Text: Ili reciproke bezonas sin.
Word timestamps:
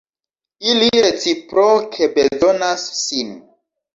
Ili 0.69 1.01
reciproke 1.05 2.09
bezonas 2.15 2.87
sin. 3.03 3.31